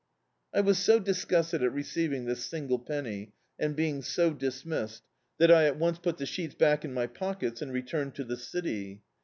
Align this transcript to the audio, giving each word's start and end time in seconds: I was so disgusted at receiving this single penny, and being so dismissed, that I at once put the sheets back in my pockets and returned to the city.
I 0.51 0.61
was 0.61 0.79
so 0.79 0.97
disgusted 0.97 1.61
at 1.61 1.71
receiving 1.73 2.25
this 2.25 2.43
single 2.43 2.79
penny, 2.79 3.33
and 3.59 3.75
being 3.75 4.01
so 4.01 4.33
dismissed, 4.33 5.03
that 5.37 5.51
I 5.51 5.65
at 5.67 5.77
once 5.77 5.99
put 5.99 6.17
the 6.17 6.25
sheets 6.25 6.55
back 6.55 6.83
in 6.83 6.91
my 6.91 7.05
pockets 7.05 7.61
and 7.61 7.71
returned 7.71 8.15
to 8.15 8.23
the 8.23 8.37
city. 8.37 9.03